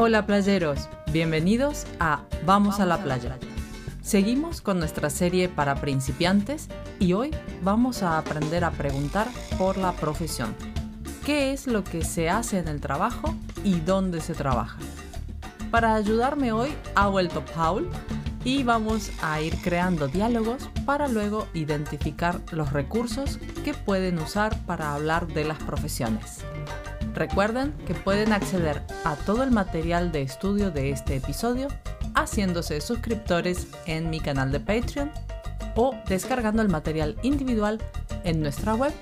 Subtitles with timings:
[0.00, 3.36] Hola playeros, bienvenidos a Vamos a la playa.
[4.00, 6.68] Seguimos con nuestra serie para principiantes
[7.00, 7.32] y hoy
[7.62, 9.26] vamos a aprender a preguntar
[9.58, 10.54] por la profesión.
[11.26, 13.34] ¿Qué es lo que se hace en el trabajo
[13.64, 14.78] y dónde se trabaja?
[15.72, 17.88] Para ayudarme hoy ha vuelto Paul
[18.44, 24.94] y vamos a ir creando diálogos para luego identificar los recursos que pueden usar para
[24.94, 26.44] hablar de las profesiones.
[27.18, 31.66] Recuerden que pueden acceder a todo el material de estudio de este episodio
[32.14, 35.10] haciéndose suscriptores en mi canal de Patreon
[35.74, 37.82] o descargando el material individual
[38.22, 38.92] en nuestra web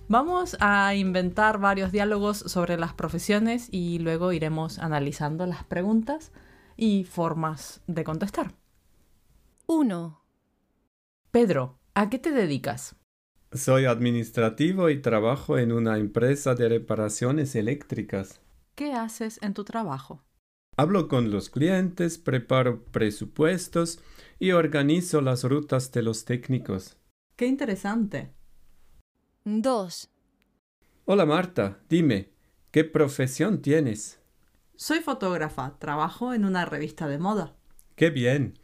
[0.08, 6.30] Vamos a inventar varios diálogos sobre las profesiones y luego iremos analizando las preguntas
[6.76, 8.52] y formas de contestar.
[9.66, 10.22] 1,
[11.32, 12.94] Pedro, ¿a qué te dedicas?
[13.50, 18.40] Soy administrativo y trabajo en una empresa de reparaciones eléctricas.
[18.76, 20.22] ¿Qué haces en tu trabajo?
[20.76, 23.98] Hablo con los clientes, preparo presupuestos
[24.38, 26.96] y organizo las rutas de los técnicos.
[27.34, 28.35] ¡Qué interesante!
[29.48, 30.10] 2,
[31.04, 32.32] Hola Marta, dime,
[32.72, 34.20] ¿qué profesión tienes?
[34.74, 37.54] Soy fotógrafa, trabajo en una revista de moda.
[37.94, 38.58] Qué bien.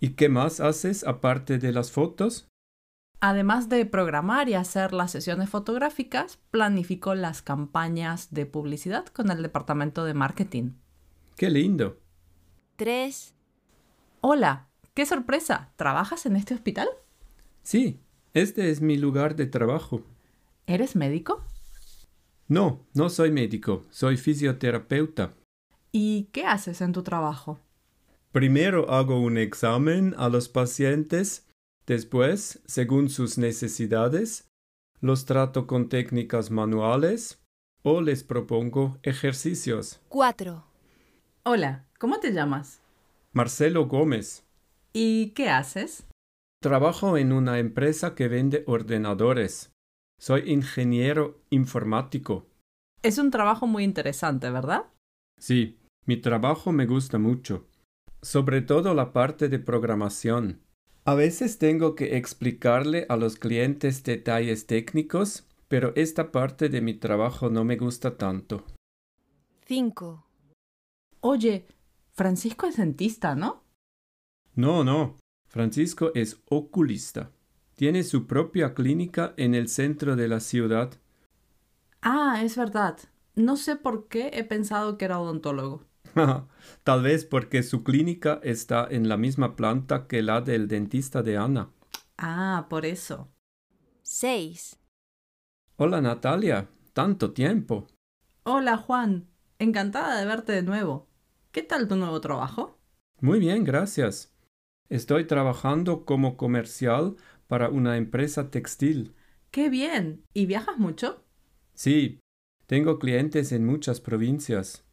[0.00, 2.48] ¿Y qué más haces aparte de las fotos?
[3.20, 9.42] Además de programar y hacer las sesiones fotográficas, planifico las campañas de publicidad con el
[9.44, 10.72] departamento de marketing.
[11.36, 12.00] Qué lindo.
[12.74, 13.32] 3,
[14.22, 16.88] Hola, qué sorpresa, ¿trabajas en este hospital?
[17.62, 18.00] Sí,
[18.34, 20.02] este es mi lugar de trabajo.
[20.68, 21.44] ¿Eres médico?
[22.48, 25.34] No, no soy médico, soy fisioterapeuta.
[25.92, 27.60] ¿Y qué haces en tu trabajo?
[28.32, 31.46] Primero hago un examen a los pacientes,
[31.86, 34.48] después, según sus necesidades,
[35.00, 37.40] los trato con técnicas manuales
[37.82, 40.00] o les propongo ejercicios.
[40.08, 40.64] 4,
[41.44, 42.80] Hola, ¿cómo te llamas?
[43.32, 44.44] Marcelo Gómez.
[44.92, 46.04] ¿Y qué haces?
[46.60, 49.70] Trabajo en una empresa que vende ordenadores.
[50.18, 52.46] Soy ingeniero informático.
[53.02, 54.86] Es un trabajo muy interesante, ¿verdad?
[55.38, 57.66] Sí, mi trabajo me gusta mucho,
[58.22, 60.62] sobre todo la parte de programación.
[61.04, 66.94] A veces tengo que explicarle a los clientes detalles técnicos, pero esta parte de mi
[66.94, 68.64] trabajo no me gusta tanto.
[69.66, 70.26] 5,
[71.20, 71.66] Oye,
[72.12, 73.64] Francisco es dentista, ¿no?
[74.54, 75.18] No, no,
[75.48, 77.32] Francisco es oculista.
[77.76, 80.98] Tiene su propia clínica en el centro de la ciudad.
[82.00, 82.98] Ah, es verdad.
[83.34, 85.84] No sé por qué he pensado que era odontólogo.
[86.84, 91.36] Tal vez porque su clínica está en la misma planta que la del dentista de
[91.36, 91.70] Ana.
[92.18, 93.32] Ah, por eso.
[94.02, 94.78] 6,
[95.78, 97.86] Hola Natalia, tanto tiempo.
[98.44, 101.06] Hola Juan, encantada de verte de nuevo.
[101.52, 102.78] ¿Qué tal tu nuevo trabajo?
[103.20, 104.34] Muy bien, gracias.
[104.88, 109.14] Estoy trabajando como comercial para una empresa textil.
[109.50, 110.24] ¡Qué bien!
[110.34, 111.24] ¿Y viajas mucho?
[111.74, 112.20] Sí,
[112.66, 114.84] tengo clientes en muchas provincias.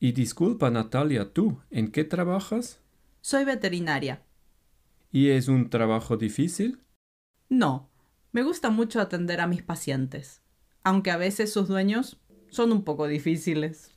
[0.00, 2.80] Y disculpa, Natalia, ¿tú en qué trabajas?
[3.20, 4.22] Soy veterinaria.
[5.12, 6.80] ¿Y es un trabajo difícil?
[7.48, 7.90] No,
[8.32, 10.42] me gusta mucho atender a mis pacientes,
[10.82, 13.92] aunque a veces sus dueños son un poco difíciles.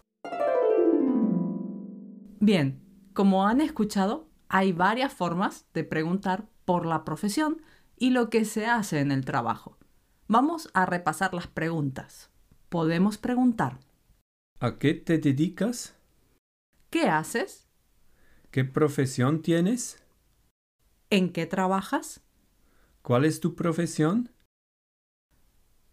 [2.39, 2.81] Bien,
[3.13, 7.61] como han escuchado, hay varias formas de preguntar por la profesión
[7.97, 9.77] y lo que se hace en el trabajo.
[10.27, 12.29] Vamos a repasar las preguntas.
[12.69, 13.79] Podemos preguntar,
[14.59, 15.95] ¿A qué te dedicas?
[16.89, 17.67] ¿qué haces?
[18.51, 20.01] ¿Qué profesión tienes?
[21.09, 22.21] ¿En qué trabajas?
[23.01, 24.31] ¿Cuál es tu profesión?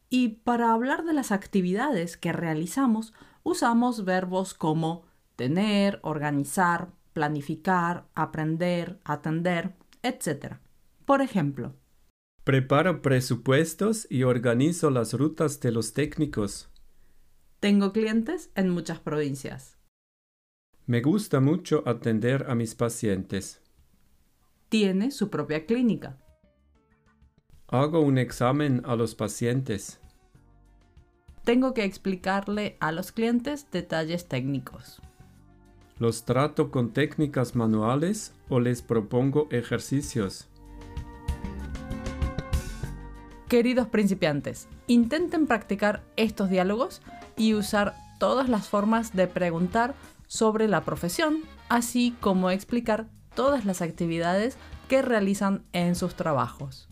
[0.09, 3.13] Y para hablar de las actividades que realizamos,
[3.43, 5.05] usamos verbos como
[5.37, 10.59] tener, organizar, planificar, aprender, atender, etc.
[11.05, 11.75] Por ejemplo,
[12.45, 16.69] Preparo presupuestos y organizo las rutas de los técnicos.
[17.61, 19.79] tengo clientes en muchas provincias.
[20.87, 23.61] Me gusta mucho atender a mis pacientes.
[24.69, 26.19] Tiene su propia clínica.
[27.69, 30.01] Hago un examen a los pacientes.
[31.45, 35.01] Tengo que explicarle a los clientes detalles técnicos.
[36.01, 40.49] Los trato con técnicas manuales o les propongo ejercicios.
[43.53, 47.03] Queridos principiantes, intenten practicar estos diálogos
[47.37, 49.95] y usar todas las formas de preguntar
[50.27, 54.57] sobre la profesión, así como explicar todas las actividades
[54.89, 56.89] que realizan en sus trabajos.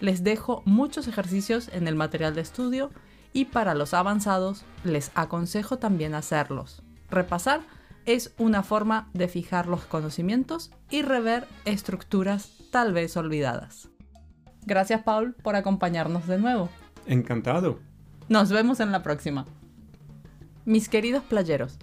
[0.00, 2.90] Les dejo muchos ejercicios en el material de estudio
[3.34, 6.82] y para los avanzados les aconsejo también hacerlos.
[7.10, 7.60] Repasar
[8.06, 13.90] es una forma de fijar los conocimientos y rever estructuras tal vez olvidadas.
[14.68, 16.68] Gracias Paul por acompañarnos de nuevo.
[17.06, 17.78] Encantado.
[18.28, 19.46] Nos vemos en la próxima.
[20.66, 21.78] Mis queridos playeros,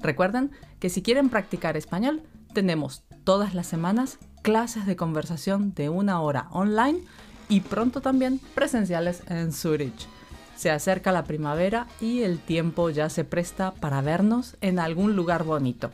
[0.00, 2.22] recuerden que si quieren practicar español,
[2.54, 7.02] tenemos todas las semanas clases de conversación de una hora online
[7.50, 10.08] y pronto también presenciales en Zurich.
[10.56, 15.44] Se acerca la primavera y el tiempo ya se presta para vernos en algún lugar
[15.44, 15.90] bonito.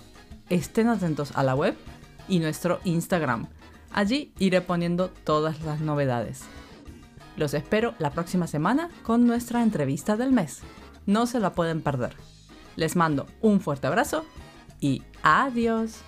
[0.48, 1.74] Estén atentos a la web
[2.28, 3.48] y nuestro Instagram.
[3.92, 6.42] Allí iré poniendo todas las novedades.
[7.36, 10.60] Los espero la próxima semana con nuestra entrevista del mes.
[11.04, 12.16] No se la pueden perder.
[12.76, 14.24] Les mando un fuerte abrazo
[14.80, 16.00] y adiós.